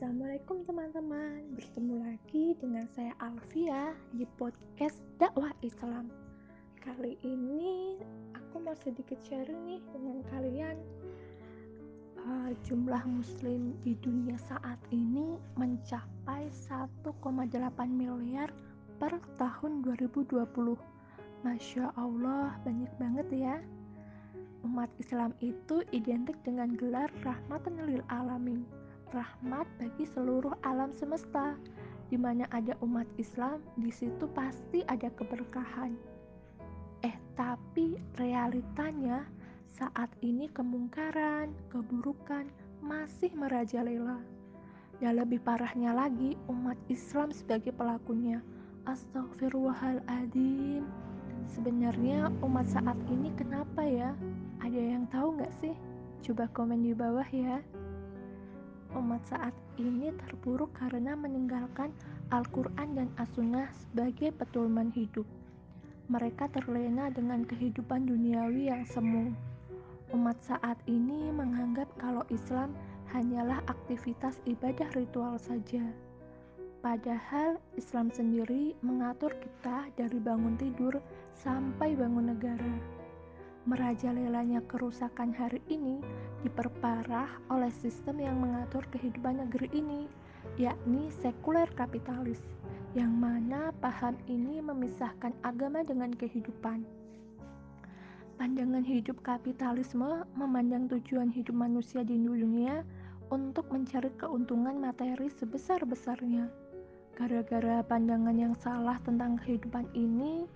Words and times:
Assalamualaikum 0.00 0.64
teman-teman. 0.64 1.60
Bertemu 1.60 1.94
lagi 2.00 2.56
dengan 2.56 2.88
saya 2.96 3.12
Alfia 3.20 3.92
di 4.16 4.24
podcast 4.40 4.96
dakwah 5.20 5.52
Islam. 5.60 6.08
Kali 6.80 7.20
ini 7.20 8.00
aku 8.32 8.64
mau 8.64 8.72
sedikit 8.80 9.20
sharing 9.20 9.60
nih 9.68 9.84
dengan 9.92 10.24
kalian 10.32 10.80
uh, 12.16 12.48
Jumlah 12.64 13.04
muslim 13.12 13.76
di 13.84 13.92
dunia 14.00 14.40
saat 14.40 14.80
ini 14.88 15.36
mencapai 15.60 16.48
1,8 16.48 17.04
miliar 17.92 18.48
per 18.96 19.20
tahun 19.36 19.84
2020 19.84 20.32
Masya 21.44 21.92
Allah 22.00 22.56
banyak 22.64 22.92
banget 22.96 23.28
ya. 23.36 23.60
Umat 24.64 24.88
Islam 24.96 25.36
itu 25.44 25.84
identik 25.92 26.40
dengan 26.40 26.72
gelar 26.72 27.12
rahmatan 27.20 27.84
lil 27.84 28.00
alamin 28.08 28.79
rahmat 29.10 29.66
bagi 29.78 30.06
seluruh 30.06 30.54
alam 30.62 30.94
semesta. 30.94 31.58
Di 32.10 32.18
mana 32.18 32.42
ada 32.50 32.74
umat 32.82 33.06
Islam, 33.22 33.62
di 33.78 33.94
situ 33.94 34.26
pasti 34.34 34.82
ada 34.90 35.06
keberkahan. 35.14 35.94
Eh, 37.06 37.14
tapi 37.38 37.94
realitanya 38.18 39.22
saat 39.70 40.10
ini 40.18 40.50
kemungkaran, 40.50 41.54
keburukan 41.70 42.50
masih 42.82 43.30
merajalela. 43.38 44.18
Dan 44.98 45.22
lebih 45.22 45.38
parahnya 45.46 45.94
lagi, 45.94 46.34
umat 46.50 46.76
Islam 46.90 47.30
sebagai 47.30 47.70
pelakunya. 47.72 48.42
Astagfirullahaladzim. 48.90 50.82
Sebenarnya 51.46 52.30
umat 52.42 52.66
saat 52.66 52.98
ini 53.06 53.30
kenapa 53.38 53.86
ya? 53.86 54.14
Ada 54.60 54.80
yang 54.98 55.06
tahu 55.14 55.38
nggak 55.38 55.54
sih? 55.62 55.78
Coba 56.26 56.50
komen 56.52 56.84
di 56.84 56.92
bawah 56.92 57.26
ya 57.32 57.62
umat 59.10 59.26
saat 59.26 59.50
ini 59.74 60.14
terpuruk 60.22 60.70
karena 60.78 61.18
meninggalkan 61.18 61.90
Al-Quran 62.30 62.94
dan 62.94 63.10
As-Sunnah 63.18 63.66
sebagai 63.74 64.30
pedoman 64.30 64.94
hidup. 64.94 65.26
Mereka 66.06 66.46
terlena 66.54 67.10
dengan 67.10 67.42
kehidupan 67.42 68.06
duniawi 68.06 68.70
yang 68.70 68.86
semu. 68.86 69.34
Umat 70.14 70.38
saat 70.46 70.78
ini 70.86 71.26
menganggap 71.34 71.90
kalau 71.98 72.22
Islam 72.30 72.70
hanyalah 73.10 73.58
aktivitas 73.66 74.38
ibadah 74.46 74.86
ritual 74.94 75.42
saja. 75.42 75.82
Padahal 76.78 77.58
Islam 77.74 78.14
sendiri 78.14 78.78
mengatur 78.78 79.34
kita 79.42 79.90
dari 79.98 80.22
bangun 80.22 80.54
tidur 80.54 81.02
sampai 81.34 81.98
bangun 81.98 82.30
negara 82.30 82.99
merajalelanya 83.70 84.66
kerusakan 84.66 85.30
hari 85.30 85.62
ini 85.70 86.02
diperparah 86.42 87.30
oleh 87.54 87.70
sistem 87.70 88.18
yang 88.18 88.42
mengatur 88.42 88.82
kehidupan 88.90 89.46
negeri 89.46 89.70
ini, 89.70 90.10
yakni 90.58 91.06
sekuler 91.22 91.70
kapitalis, 91.78 92.42
yang 92.98 93.14
mana 93.14 93.70
paham 93.78 94.18
ini 94.26 94.58
memisahkan 94.58 95.30
agama 95.46 95.86
dengan 95.86 96.10
kehidupan. 96.10 96.82
Pandangan 98.42 98.82
hidup 98.82 99.22
kapitalisme 99.22 100.26
memandang 100.34 100.90
tujuan 100.90 101.30
hidup 101.30 101.54
manusia 101.54 102.02
di 102.02 102.18
dunia 102.18 102.82
untuk 103.30 103.70
mencari 103.70 104.10
keuntungan 104.18 104.82
materi 104.82 105.30
sebesar-besarnya. 105.30 106.50
Gara-gara 107.14 107.86
pandangan 107.86 108.34
yang 108.34 108.56
salah 108.58 108.98
tentang 109.06 109.38
kehidupan 109.38 109.86
ini, 109.94 110.50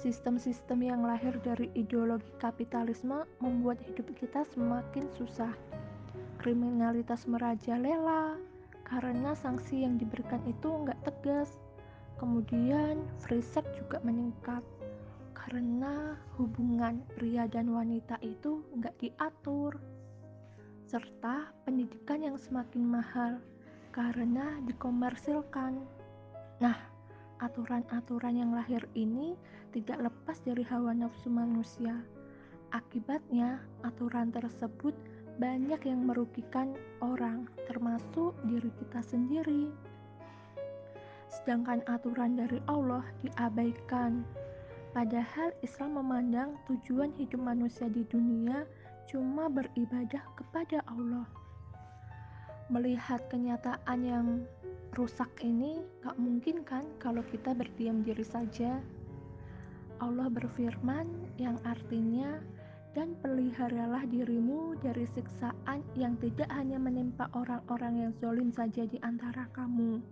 Sistem-sistem 0.00 0.80
yang 0.80 1.04
lahir 1.04 1.36
dari 1.44 1.68
ideologi 1.76 2.32
kapitalisme 2.40 3.28
membuat 3.44 3.84
hidup 3.84 4.08
kita 4.16 4.48
semakin 4.48 5.04
susah. 5.12 5.52
Kriminalitas 6.40 7.28
merajalela 7.28 8.40
karena 8.88 9.36
sanksi 9.36 9.84
yang 9.84 10.00
diberikan 10.00 10.40
itu 10.48 10.72
nggak 10.72 10.96
tegas. 11.04 11.60
Kemudian 12.16 13.04
free 13.20 13.44
sex 13.44 13.68
juga 13.76 14.00
meningkat 14.00 14.64
karena 15.36 16.16
hubungan 16.40 17.04
pria 17.12 17.44
dan 17.44 17.68
wanita 17.68 18.16
itu 18.24 18.64
nggak 18.80 18.96
diatur. 19.04 19.76
Serta 20.88 21.52
pendidikan 21.68 22.24
yang 22.24 22.40
semakin 22.40 22.88
mahal 22.88 23.36
karena 23.92 24.64
dikomersilkan. 24.64 25.76
Nah, 26.56 26.89
aturan-aturan 27.40 28.36
yang 28.36 28.52
lahir 28.52 28.84
ini 28.92 29.32
tidak 29.72 30.12
lepas 30.12 30.38
dari 30.44 30.60
hawa 30.64 30.92
nafsu 30.92 31.32
manusia. 31.32 32.04
Akibatnya, 32.70 33.58
aturan 33.82 34.30
tersebut 34.30 34.94
banyak 35.40 35.80
yang 35.88 36.04
merugikan 36.04 36.76
orang, 37.00 37.48
termasuk 37.64 38.36
diri 38.44 38.68
kita 38.76 39.00
sendiri. 39.00 39.72
Sedangkan 41.32 41.80
aturan 41.88 42.36
dari 42.36 42.60
Allah 42.68 43.02
diabaikan. 43.24 44.22
Padahal 44.90 45.54
Islam 45.62 46.02
memandang 46.02 46.58
tujuan 46.66 47.14
hidup 47.16 47.40
manusia 47.40 47.86
di 47.88 48.02
dunia 48.10 48.66
cuma 49.06 49.46
beribadah 49.46 50.22
kepada 50.34 50.82
Allah. 50.90 51.26
Melihat 52.70 53.22
kenyataan 53.30 53.98
yang 54.02 54.26
rusak 54.98 55.30
ini 55.46 55.78
gak 56.02 56.18
mungkin 56.18 56.66
kan 56.66 56.82
kalau 56.98 57.22
kita 57.30 57.54
berdiam 57.54 58.02
diri 58.02 58.26
saja. 58.26 58.82
Allah 60.00 60.26
berfirman 60.32 61.06
yang 61.38 61.60
artinya 61.62 62.40
dan 62.90 63.14
peliharalah 63.22 64.02
dirimu 64.10 64.74
dari 64.82 65.06
siksaan 65.14 65.86
yang 65.94 66.18
tidak 66.18 66.50
hanya 66.50 66.80
menimpa 66.80 67.30
orang-orang 67.38 68.08
yang 68.08 68.12
zolim 68.18 68.50
saja 68.50 68.82
di 68.88 68.98
antara 69.06 69.46
kamu. 69.54 70.02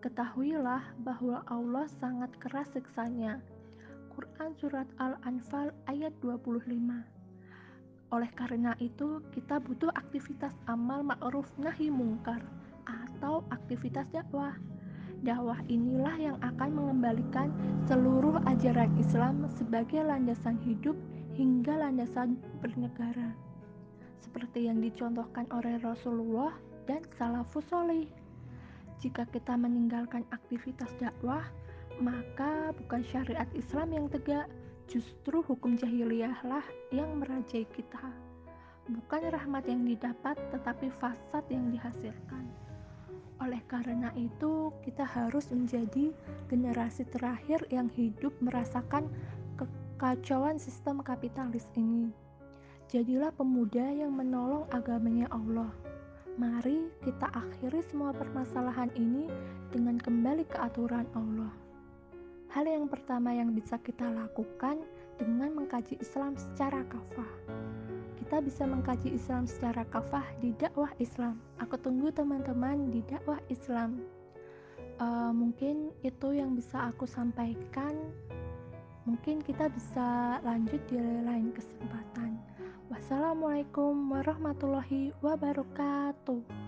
Ketahuilah 0.00 0.94
bahwa 1.04 1.44
Allah 1.50 1.84
sangat 2.00 2.32
keras 2.40 2.70
siksanya. 2.72 3.42
Quran 4.14 4.50
Surat 4.56 4.88
Al-Anfal 4.98 5.74
ayat 5.90 6.14
25 6.24 6.64
Oleh 8.08 8.30
karena 8.32 8.72
itu, 8.80 9.20
kita 9.36 9.60
butuh 9.60 9.92
aktivitas 9.92 10.54
amal 10.64 11.04
ma'ruf 11.04 11.50
nahi 11.60 11.92
mungkar 11.92 12.40
aktivitas 13.68 14.08
dakwah. 14.16 14.56
Dakwah 15.20 15.60
inilah 15.68 16.16
yang 16.16 16.38
akan 16.40 16.72
mengembalikan 16.72 17.52
seluruh 17.84 18.40
ajaran 18.48 18.88
Islam 18.96 19.44
sebagai 19.60 20.00
landasan 20.08 20.56
hidup 20.64 20.96
hingga 21.36 21.76
landasan 21.76 22.40
bernegara. 22.64 23.36
Seperti 24.24 24.72
yang 24.72 24.80
dicontohkan 24.80 25.44
oleh 25.52 25.76
Rasulullah 25.84 26.56
dan 26.88 27.04
salafus 27.20 27.68
soleh. 27.68 28.08
Jika 29.04 29.28
kita 29.28 29.52
meninggalkan 29.52 30.24
aktivitas 30.32 30.88
dakwah, 30.96 31.44
maka 32.00 32.72
bukan 32.72 33.04
syariat 33.04 33.52
Islam 33.52 33.92
yang 33.92 34.06
tegak, 34.08 34.48
justru 34.88 35.44
hukum 35.44 35.76
jahiliyahlah 35.76 36.64
yang 36.88 37.20
merajai 37.20 37.68
kita. 37.76 38.16
Bukan 38.88 39.28
rahmat 39.28 39.68
yang 39.68 39.84
didapat, 39.84 40.40
tetapi 40.56 40.88
fasad 40.96 41.44
yang 41.52 41.68
dihasilkan. 41.68 42.48
Oleh 43.38 43.62
karena 43.70 44.10
itu, 44.18 44.74
kita 44.82 45.06
harus 45.06 45.46
menjadi 45.54 46.10
generasi 46.50 47.06
terakhir 47.06 47.62
yang 47.70 47.86
hidup 47.94 48.34
merasakan 48.42 49.06
kekacauan 49.54 50.58
sistem 50.58 50.98
kapitalis 51.06 51.70
ini. 51.78 52.10
Jadilah 52.90 53.30
pemuda 53.30 53.84
yang 53.94 54.10
menolong 54.16 54.66
agamanya 54.74 55.30
Allah. 55.30 55.70
Mari 56.34 56.90
kita 57.02 57.30
akhiri 57.34 57.82
semua 57.90 58.14
permasalahan 58.14 58.90
ini 58.98 59.30
dengan 59.70 59.98
kembali 59.98 60.46
ke 60.46 60.58
aturan 60.58 61.06
Allah. 61.14 61.50
Hal 62.54 62.64
yang 62.64 62.88
pertama 62.88 63.34
yang 63.34 63.52
bisa 63.54 63.76
kita 63.82 64.08
lakukan 64.08 64.82
dengan 65.18 65.52
mengkaji 65.52 65.98
Islam 66.00 66.38
secara 66.38 66.80
kafah 66.86 67.32
kita 68.18 68.42
bisa 68.42 68.66
mengkaji 68.66 69.14
Islam 69.14 69.46
secara 69.46 69.86
kafah 69.86 70.26
di 70.42 70.50
dakwah 70.58 70.90
Islam. 70.98 71.38
Aku 71.62 71.78
tunggu 71.78 72.10
teman-teman 72.10 72.90
di 72.90 73.00
dakwah 73.06 73.38
Islam. 73.46 74.02
Uh, 74.98 75.30
mungkin 75.30 75.94
itu 76.02 76.34
yang 76.34 76.58
bisa 76.58 76.90
aku 76.90 77.06
sampaikan. 77.06 77.94
Mungkin 79.06 79.40
kita 79.46 79.70
bisa 79.70 80.42
lanjut 80.42 80.82
di 80.90 80.98
lain 80.98 81.54
kesempatan. 81.54 82.36
Wassalamualaikum 82.90 83.94
warahmatullahi 84.10 85.14
wabarakatuh. 85.22 86.67